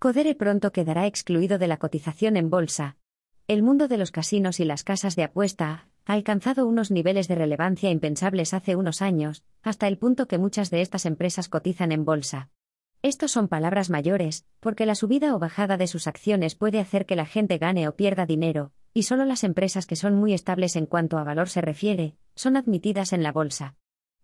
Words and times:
Codere 0.00 0.36
pronto 0.36 0.70
quedará 0.70 1.08
excluido 1.08 1.58
de 1.58 1.66
la 1.66 1.78
cotización 1.78 2.36
en 2.36 2.50
bolsa. 2.50 2.96
El 3.48 3.64
mundo 3.64 3.88
de 3.88 3.98
los 3.98 4.12
casinos 4.12 4.60
y 4.60 4.64
las 4.64 4.84
casas 4.84 5.16
de 5.16 5.24
apuesta 5.24 5.88
ha 6.04 6.12
alcanzado 6.12 6.68
unos 6.68 6.92
niveles 6.92 7.26
de 7.26 7.34
relevancia 7.34 7.90
impensables 7.90 8.54
hace 8.54 8.76
unos 8.76 9.02
años, 9.02 9.42
hasta 9.60 9.88
el 9.88 9.98
punto 9.98 10.28
que 10.28 10.38
muchas 10.38 10.70
de 10.70 10.82
estas 10.82 11.04
empresas 11.04 11.48
cotizan 11.48 11.90
en 11.90 12.04
bolsa. 12.04 12.48
Estos 13.02 13.32
son 13.32 13.48
palabras 13.48 13.90
mayores, 13.90 14.46
porque 14.60 14.86
la 14.86 14.94
subida 14.94 15.34
o 15.34 15.40
bajada 15.40 15.76
de 15.76 15.88
sus 15.88 16.06
acciones 16.06 16.54
puede 16.54 16.78
hacer 16.78 17.04
que 17.04 17.16
la 17.16 17.26
gente 17.26 17.58
gane 17.58 17.88
o 17.88 17.96
pierda 17.96 18.24
dinero, 18.24 18.70
y 18.94 19.02
solo 19.02 19.24
las 19.24 19.42
empresas 19.42 19.84
que 19.84 19.96
son 19.96 20.14
muy 20.14 20.32
estables 20.32 20.76
en 20.76 20.86
cuanto 20.86 21.18
a 21.18 21.24
valor 21.24 21.48
se 21.48 21.60
refiere, 21.60 22.14
son 22.36 22.56
admitidas 22.56 23.12
en 23.12 23.24
la 23.24 23.32
bolsa. 23.32 23.74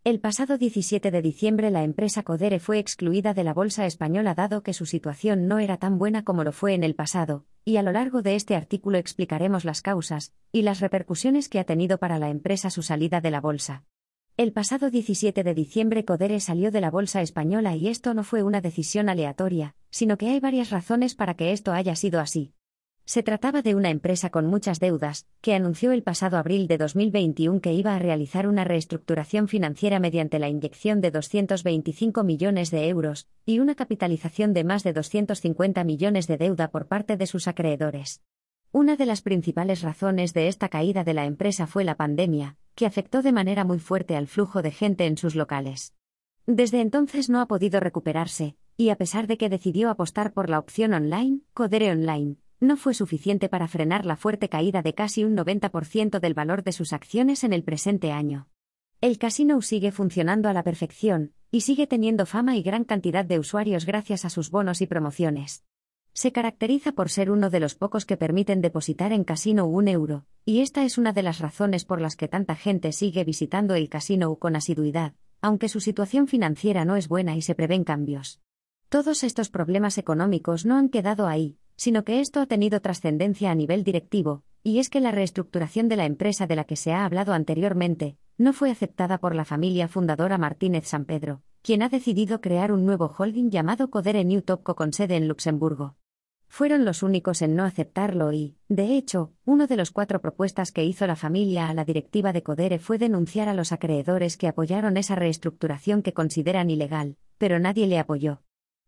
El 0.05 0.21
pasado 0.21 0.59
17 0.59 1.11
de 1.11 1.23
diciembre 1.23 1.71
la 1.71 1.83
empresa 1.83 2.25
Codere 2.25 2.61
fue 2.61 2.79
excluida 2.79 3.33
de 3.33 3.43
la 3.43 3.55
bolsa 3.55 3.87
española 3.87 4.35
dado 4.35 4.63
que 4.63 4.75
su 4.75 4.85
situación 4.85 5.49
no 5.49 5.61
era 5.61 5.79
tan 5.79 5.97
buena 5.97 6.25
como 6.25 6.45
lo 6.45 6.53
fue 6.53 6.75
en 6.75 6.85
el 6.85 6.95
pasado, 6.95 7.47
y 7.65 7.79
a 7.79 7.83
lo 7.83 7.91
largo 7.91 8.21
de 8.21 8.35
este 8.35 8.55
artículo 8.55 8.99
explicaremos 8.99 9.65
las 9.65 9.81
causas 9.81 10.35
y 10.53 10.61
las 10.61 10.81
repercusiones 10.81 11.49
que 11.49 11.59
ha 11.59 11.65
tenido 11.65 11.97
para 11.97 12.19
la 12.19 12.29
empresa 12.29 12.69
su 12.69 12.83
salida 12.83 13.23
de 13.23 13.31
la 13.31 13.41
bolsa. 13.41 13.85
El 14.37 14.53
pasado 14.53 14.91
17 14.91 15.43
de 15.43 15.55
diciembre 15.55 16.05
Codere 16.05 16.39
salió 16.41 16.71
de 16.71 16.83
la 16.83 16.91
bolsa 16.91 17.23
española 17.23 17.75
y 17.75 17.89
esto 17.89 18.13
no 18.13 18.25
fue 18.25 18.43
una 18.43 18.61
decisión 18.61 19.09
aleatoria, 19.09 19.75
sino 19.89 20.19
que 20.19 20.29
hay 20.29 20.39
varias 20.39 20.69
razones 20.69 21.15
para 21.15 21.33
que 21.33 21.53
esto 21.53 21.73
haya 21.73 21.97
sido 21.97 22.21
así. 22.21 22.53
Se 23.07 23.23
trataba 23.23 23.61
de 23.61 23.75
una 23.75 23.91
empresa 23.91 24.31
con 24.31 24.47
muchas 24.47 24.81
deudas, 24.81 25.27
que 25.43 25.55
anunció 25.55 25.93
el 25.93 26.03
pasado 26.03 26.39
abril 26.39 26.67
de 26.67 26.79
2021 26.79 27.61
que 27.61 27.75
iba 27.75 27.95
a 27.95 27.99
realizar 27.99 28.49
una 28.49 28.65
reestructuración 28.65 29.47
financiera 29.47 30.01
mediante 30.01 30.39
la 30.39 30.49
inyección 30.49 31.03
de 31.03 31.11
225 31.11 32.25
millones 32.25 32.71
de 32.71 32.89
euros 32.89 33.29
y 33.45 33.59
una 33.59 33.75
capitalización 33.75 34.55
de 34.55 34.65
más 34.65 34.85
de 34.85 34.95
250 34.95 35.85
millones 35.85 36.27
de 36.27 36.39
deuda 36.39 36.71
por 36.71 36.87
parte 36.87 37.19
de 37.19 37.27
sus 37.27 37.47
acreedores. 37.47 38.23
Una 38.73 38.97
de 38.97 39.05
las 39.05 39.21
principales 39.21 39.83
razones 39.83 40.33
de 40.33 40.49
esta 40.49 40.71
caída 40.71 41.05
de 41.05 41.13
la 41.13 41.27
empresa 41.27 41.67
fue 41.67 41.85
la 41.85 41.97
pandemia, 41.97 42.57
que 42.75 42.87
afectó 42.87 43.21
de 43.21 43.33
manera 43.33 43.65
muy 43.65 43.81
fuerte 43.81 44.17
al 44.17 44.29
flujo 44.29 44.63
de 44.63 44.71
gente 44.71 45.05
en 45.05 45.19
sus 45.19 45.35
locales. 45.35 45.93
Desde 46.47 46.81
entonces 46.81 47.29
no 47.29 47.43
ha 47.43 47.47
podido 47.47 47.81
recuperarse, 47.81 48.57
y 48.79 48.89
a 48.89 48.97
pesar 48.97 49.27
de 49.27 49.37
que 49.37 49.51
decidió 49.51 49.91
apostar 49.91 50.33
por 50.33 50.49
la 50.49 50.59
opción 50.59 50.95
online, 50.95 51.41
Codere 51.53 51.93
Online, 51.93 52.37
no 52.67 52.77
fue 52.77 52.95
suficiente 52.95 53.49
para 53.49 53.69
frenar 53.69 54.05
la 54.07 54.17
fuerte 54.17 54.49
caída 54.49 54.83
de 54.83 54.95
casi 54.95 55.25
un 55.25 55.37
90% 55.37 56.21
del 56.21 56.35
valor 56.35 56.63
de 56.65 56.73
sus 56.73 56.93
acciones 56.93 57.45
en 57.45 57.53
el 57.53 57.63
presente 57.63 58.13
año. 58.13 58.49
El 59.01 59.19
casino 59.19 59.61
sigue 59.63 59.93
funcionando 59.93 60.49
a 60.49 60.53
la 60.53 60.63
perfección, 60.63 61.33
y 61.51 61.61
sigue 61.61 61.87
teniendo 61.87 62.27
fama 62.27 62.57
y 62.57 62.63
gran 62.63 62.85
cantidad 62.85 63.25
de 63.25 63.39
usuarios 63.39 63.87
gracias 63.87 64.25
a 64.25 64.31
sus 64.31 64.51
bonos 64.51 64.81
y 64.81 64.87
promociones. 64.87 65.65
Se 66.13 66.33
caracteriza 66.33 66.93
por 66.93 67.11
ser 67.11 67.31
uno 67.31 67.51
de 67.51 67.61
los 67.61 67.75
pocos 67.75 68.07
que 68.07 68.17
permiten 68.17 68.61
depositar 68.61 69.13
en 69.13 69.25
casino 69.25 69.67
un 69.67 69.89
euro, 69.89 70.27
y 70.45 70.61
esta 70.61 70.85
es 70.85 70.97
una 70.97 71.13
de 71.13 71.23
las 71.23 71.41
razones 71.41 71.85
por 71.85 72.01
las 72.01 72.17
que 72.17 72.29
tanta 72.29 72.55
gente 72.55 72.93
sigue 72.93 73.25
visitando 73.25 73.75
el 73.75 73.89
casino 73.89 74.35
con 74.37 74.57
asiduidad, 74.57 75.15
aunque 75.41 75.69
su 75.69 75.81
situación 75.81 76.27
financiera 76.27 76.85
no 76.85 76.97
es 76.97 77.09
buena 77.09 77.37
y 77.37 77.43
se 77.43 77.55
prevén 77.55 77.85
cambios. 77.85 78.41
Todos 78.89 79.25
estos 79.25 79.51
problemas 79.51 79.99
económicos 79.99 80.65
no 80.65 80.77
han 80.77 80.89
quedado 80.89 81.27
ahí, 81.27 81.59
sino 81.77 82.05
que 82.05 82.21
esto 82.21 82.41
ha 82.41 82.47
tenido 82.47 82.81
trascendencia 82.81 83.51
a 83.51 83.55
nivel 83.55 83.85
directivo, 83.85 84.43
y 84.63 84.79
es 84.79 84.89
que 84.89 85.01
la 85.01 85.11
reestructuración 85.11 85.89
de 85.89 85.97
la 85.97 86.07
empresa 86.07 86.47
de 86.47 86.57
la 86.57 86.65
que 86.65 86.77
se 86.77 86.93
ha 86.93 87.05
hablado 87.05 87.33
anteriormente, 87.33 88.17
no 88.39 88.53
fue 88.53 88.71
aceptada 88.71 89.19
por 89.19 89.35
la 89.35 89.45
familia 89.45 89.89
fundadora 89.89 90.39
Martínez 90.39 90.87
San 90.87 91.05
Pedro, 91.05 91.43
quien 91.63 91.83
ha 91.83 91.89
decidido 91.89 92.41
crear 92.41 92.73
un 92.73 92.85
nuevo 92.85 93.15
holding 93.17 93.51
llamado 93.51 93.91
Codere 93.91 94.25
New 94.25 94.43
Topco 94.43 94.75
con 94.75 94.93
sede 94.93 95.17
en 95.17 95.29
Luxemburgo. 95.29 95.97
Fueron 96.49 96.85
los 96.85 97.03
únicos 97.03 97.43
en 97.43 97.57
no 97.57 97.65
aceptarlo 97.65 98.33
y, 98.33 98.57
de 98.69 98.97
hecho, 98.97 99.33
uno 99.45 99.67
de 99.67 99.77
los 99.77 99.91
cuatro 99.91 100.21
propuestas 100.21 100.73
que 100.73 100.85
hizo 100.85 101.07
la 101.07 101.17
familia 101.17 101.69
a 101.69 101.75
la 101.75 101.85
directiva 101.85 102.33
de 102.33 102.43
Codere 102.43 102.79
fue 102.79 102.97
denunciar 102.97 103.49
a 103.49 103.55
los 103.55 103.73
acreedores 103.73 104.37
que 104.37 104.47
apoyaron 104.47 104.97
esa 104.97 105.17
reestructuración 105.17 106.03
que 106.03 106.13
consideran 106.13 106.71
ilegal, 106.71 107.17
pero 107.39 107.59
nadie 107.59 107.87
le 107.87 107.99
apoyó. 107.99 108.43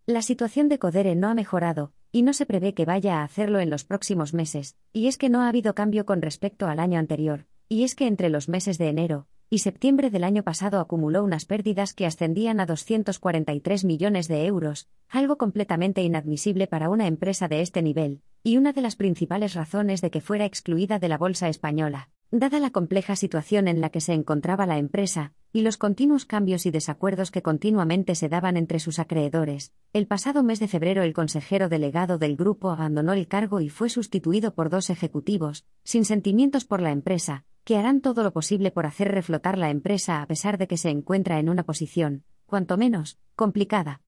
La 0.06 0.22
situación 0.22 0.68
de 0.68 0.78
Codere 0.78 1.16
no 1.16 1.28
ha 1.28 1.34
mejorado, 1.34 1.92
y 2.16 2.22
no 2.22 2.32
se 2.32 2.46
prevé 2.46 2.72
que 2.72 2.86
vaya 2.86 3.20
a 3.20 3.24
hacerlo 3.24 3.60
en 3.60 3.68
los 3.68 3.84
próximos 3.84 4.32
meses, 4.32 4.74
y 4.94 5.06
es 5.06 5.18
que 5.18 5.28
no 5.28 5.42
ha 5.42 5.50
habido 5.50 5.74
cambio 5.74 6.06
con 6.06 6.22
respecto 6.22 6.66
al 6.66 6.80
año 6.80 6.98
anterior, 6.98 7.44
y 7.68 7.84
es 7.84 7.94
que 7.94 8.06
entre 8.06 8.30
los 8.30 8.48
meses 8.48 8.78
de 8.78 8.88
enero 8.88 9.26
y 9.50 9.58
septiembre 9.58 10.08
del 10.08 10.24
año 10.24 10.42
pasado 10.42 10.80
acumuló 10.80 11.22
unas 11.22 11.44
pérdidas 11.44 11.92
que 11.92 12.06
ascendían 12.06 12.58
a 12.58 12.64
243 12.64 13.84
millones 13.84 14.28
de 14.28 14.46
euros, 14.46 14.88
algo 15.10 15.36
completamente 15.36 16.02
inadmisible 16.02 16.66
para 16.66 16.88
una 16.88 17.06
empresa 17.06 17.48
de 17.48 17.60
este 17.60 17.82
nivel, 17.82 18.22
y 18.42 18.56
una 18.56 18.72
de 18.72 18.80
las 18.80 18.96
principales 18.96 19.52
razones 19.52 20.00
de 20.00 20.10
que 20.10 20.22
fuera 20.22 20.46
excluida 20.46 20.98
de 20.98 21.10
la 21.10 21.18
bolsa 21.18 21.50
española. 21.50 22.08
Dada 22.30 22.58
la 22.60 22.70
compleja 22.70 23.14
situación 23.14 23.68
en 23.68 23.82
la 23.82 23.90
que 23.90 24.00
se 24.00 24.14
encontraba 24.14 24.64
la 24.64 24.78
empresa, 24.78 25.34
y 25.56 25.62
los 25.62 25.78
continuos 25.78 26.26
cambios 26.26 26.66
y 26.66 26.70
desacuerdos 26.70 27.30
que 27.30 27.40
continuamente 27.40 28.14
se 28.14 28.28
daban 28.28 28.58
entre 28.58 28.78
sus 28.78 28.98
acreedores, 28.98 29.72
el 29.94 30.06
pasado 30.06 30.42
mes 30.42 30.60
de 30.60 30.68
febrero 30.68 31.02
el 31.02 31.14
consejero 31.14 31.70
delegado 31.70 32.18
del 32.18 32.36
grupo 32.36 32.68
abandonó 32.68 33.14
el 33.14 33.26
cargo 33.26 33.62
y 33.62 33.70
fue 33.70 33.88
sustituido 33.88 34.52
por 34.52 34.68
dos 34.68 34.90
ejecutivos, 34.90 35.64
sin 35.82 36.04
sentimientos 36.04 36.66
por 36.66 36.82
la 36.82 36.90
empresa, 36.90 37.46
que 37.64 37.78
harán 37.78 38.02
todo 38.02 38.22
lo 38.22 38.34
posible 38.34 38.70
por 38.70 38.84
hacer 38.84 39.10
reflotar 39.10 39.56
la 39.56 39.70
empresa 39.70 40.20
a 40.20 40.26
pesar 40.26 40.58
de 40.58 40.66
que 40.66 40.76
se 40.76 40.90
encuentra 40.90 41.38
en 41.38 41.48
una 41.48 41.62
posición, 41.62 42.24
cuanto 42.44 42.76
menos, 42.76 43.18
complicada. 43.34 44.02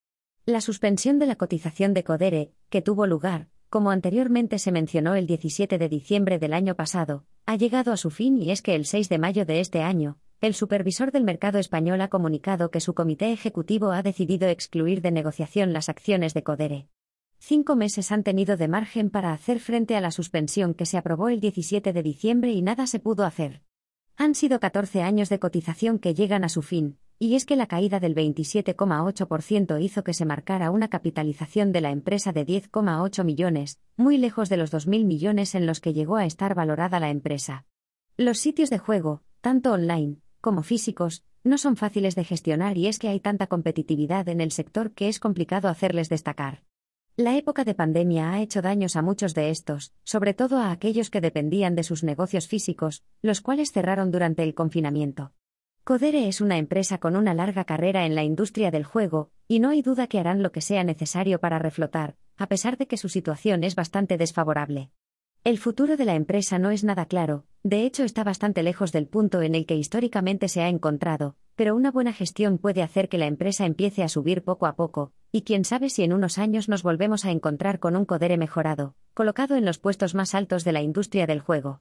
La 0.45 0.61
suspensión 0.61 1.19
de 1.19 1.29
la 1.29 1.37
cotización 1.37 1.95
de 1.95 2.05
Codere, 2.05 2.53
que 2.69 2.83
tuvo 2.83 3.07
lugar, 3.07 3.49
como 3.71 3.91
anteriormente 3.91 4.59
se 4.59 4.71
mencionó 4.71 5.15
el 5.15 5.27
17 5.27 5.79
de 5.79 5.89
diciembre 5.89 6.39
del 6.39 6.53
año 6.53 6.75
pasado, 6.75 7.25
ha 7.47 7.57
llegado 7.57 7.91
a 7.91 7.97
su 7.97 8.11
fin 8.11 8.37
y 8.37 8.51
es 8.51 8.61
que 8.61 8.75
el 8.75 8.85
6 8.85 9.09
de 9.09 9.19
mayo 9.19 9.47
de 9.47 9.61
este 9.61 9.81
año, 9.81 10.19
el 10.41 10.55
supervisor 10.55 11.11
del 11.11 11.25
mercado 11.25 11.59
español 11.59 12.01
ha 12.01 12.09
comunicado 12.09 12.71
que 12.71 12.81
su 12.81 12.95
comité 12.95 13.33
ejecutivo 13.33 13.91
ha 13.91 14.05
decidido 14.05 14.47
excluir 14.47 15.03
de 15.03 15.11
negociación 15.11 15.73
las 15.73 15.89
acciones 15.89 16.33
de 16.33 16.45
Codere. 16.45 16.89
Cinco 17.41 17.75
meses 17.75 18.13
han 18.13 18.23
tenido 18.23 18.57
de 18.57 18.69
margen 18.69 19.11
para 19.11 19.33
hacer 19.33 19.59
frente 19.59 19.97
a 19.97 20.01
la 20.01 20.13
suspensión 20.13 20.75
que 20.75 20.87
se 20.87 20.97
aprobó 20.97 21.29
el 21.29 21.41
17 21.41 21.93
de 21.93 22.03
diciembre 22.05 22.53
y 22.53 22.63
nada 22.63 22.87
se 22.87 23.01
pudo 23.01 23.25
hacer. 23.25 23.63
Han 24.17 24.37
sido 24.37 24.61
14 24.61 25.03
años 25.03 25.29
de 25.29 25.41
cotización 25.41 25.99
que 25.99 26.15
llegan 26.15 26.45
a 26.45 26.49
su 26.49 26.63
fin, 26.63 26.99
y 27.19 27.35
es 27.35 27.45
que 27.45 27.57
la 27.57 27.67
caída 27.67 27.99
del 27.99 28.15
27,8% 28.15 29.83
hizo 29.83 30.05
que 30.05 30.15
se 30.15 30.25
marcara 30.25 30.71
una 30.71 30.87
capitalización 30.87 31.73
de 31.73 31.81
la 31.81 31.91
empresa 31.91 32.33
de 32.33 32.47
10,8 32.47 33.25
millones, 33.25 33.81
muy 33.97 34.19
lejos 34.19 34.49
de 34.49 34.57
los 34.57 34.73
2.000 34.73 35.05
millones 35.05 35.57
en 35.57 35.67
los 35.67 35.81
que 35.81 35.95
llegó 35.95 36.17
a 36.17 36.27
estar 36.27 36.55
valorada 36.55 37.01
la 37.01 37.11
empresa. 37.11 37.67
Los 38.17 38.39
sitios 38.39 38.71
de 38.71 38.79
juego, 38.79 39.23
tanto 39.41 39.73
online 39.73 40.19
como 40.41 40.63
físicos, 40.63 41.25
no 41.45 41.59
son 41.59 41.77
fáciles 41.77 42.15
de 42.15 42.25
gestionar 42.25 42.77
y 42.77 42.87
es 42.87 42.99
que 42.99 43.09
hay 43.09 43.21
tanta 43.21 43.47
competitividad 43.47 44.29
en 44.29 44.41
el 44.41 44.53
sector 44.53 44.93
que 44.93 45.09
es 45.09 45.21
complicado 45.21 45.69
hacerles 45.69 46.09
destacar. 46.09 46.63
La 47.17 47.37
época 47.37 47.65
de 47.65 47.75
pandemia 47.75 48.31
ha 48.31 48.41
hecho 48.41 48.63
daños 48.63 48.95
a 48.95 49.03
muchos 49.03 49.35
de 49.35 49.51
estos, 49.51 49.93
sobre 50.05 50.35
todo 50.35 50.59
a 50.59 50.71
aquellos 50.71 51.11
que 51.11 51.21
dependían 51.21 51.75
de 51.75 51.83
sus 51.83 52.05
negocios 52.05 52.47
físicos, 52.47 53.03
los 53.23 53.41
cuales 53.41 53.73
cerraron 53.73 54.13
durante 54.13 54.45
el 54.45 54.55
confinamiento. 54.55 55.33
Codere 55.83 56.29
es 56.29 56.41
una 56.41 56.59
empresa 56.59 56.99
con 56.99 57.17
una 57.17 57.35
larga 57.35 57.65
carrera 57.65 58.07
en 58.07 58.15
la 58.15 58.23
industria 58.23 58.71
del 58.71 58.85
juego, 58.85 59.33
y 59.49 59.59
no 59.59 59.71
hay 59.71 59.83
duda 59.83 60.07
que 60.07 60.21
harán 60.21 60.43
lo 60.43 60.53
que 60.53 60.61
sea 60.61 60.85
necesario 60.85 61.41
para 61.41 61.59
reflotar, 61.59 62.17
a 62.37 62.47
pesar 62.47 62.77
de 62.77 62.87
que 62.87 62.97
su 62.97 63.09
situación 63.09 63.65
es 63.65 63.75
bastante 63.75 64.17
desfavorable. 64.17 64.93
El 65.49 65.57
futuro 65.57 65.97
de 65.97 66.05
la 66.05 66.15
empresa 66.15 66.59
no 66.59 66.71
es 66.71 66.85
nada 66.85 67.07
claro, 67.07 67.47
de 67.63 67.87
hecho 67.87 68.05
está 68.05 68.23
bastante 68.23 68.63
lejos 68.63 68.93
del 68.93 69.07
punto 69.07 69.41
en 69.41 69.55
el 69.55 69.65
que 69.65 69.77
históricamente 69.77 70.47
se 70.47 70.61
ha 70.61 70.69
encontrado, 70.69 71.37
pero 71.57 71.75
una 71.75 71.91
buena 71.91 72.13
gestión 72.13 72.59
puede 72.59 72.83
hacer 72.83 73.09
que 73.09 73.17
la 73.17 73.25
empresa 73.25 73.65
empiece 73.65 74.03
a 74.03 74.11
subir 74.11 74.45
poco 74.45 74.67
a 74.67 74.77
poco, 74.77 75.15
y 75.33 75.45
quién 75.45 75.65
sabe 75.65 75.89
si 75.89 76.03
en 76.03 76.13
unos 76.13 76.37
años 76.37 76.69
nos 76.69 76.83
volvemos 76.83 77.25
a 77.25 77.31
encontrar 77.31 77.79
con 77.79 77.97
un 77.97 78.05
Codere 78.05 78.37
mejorado, 78.37 78.95
colocado 79.15 79.57
en 79.57 79.65
los 79.65 79.79
puestos 79.79 80.15
más 80.15 80.35
altos 80.35 80.65
de 80.65 80.73
la 80.73 80.83
industria 80.83 81.27
del 81.27 81.41
juego. 81.41 81.81